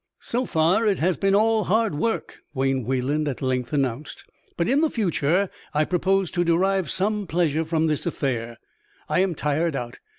"So 0.23 0.47
far 0.47 0.87
it 0.87 0.97
has 0.97 1.15
been 1.15 1.35
all 1.35 1.65
hard 1.65 1.93
work," 1.93 2.39
Wayne 2.55 2.85
Wayland 2.85 3.27
at 3.27 3.39
length 3.39 3.71
announced, 3.71 4.25
"but 4.57 4.67
in 4.67 4.81
the 4.81 4.89
future 4.89 5.51
I 5.75 5.85
propose 5.85 6.31
to 6.31 6.43
derive 6.43 6.89
some 6.89 7.27
pleasure 7.27 7.63
from 7.63 7.85
this 7.85 8.07
affair. 8.07 8.57
I 9.07 9.19
am 9.19 9.35
tired 9.35 9.75
out. 9.75 9.99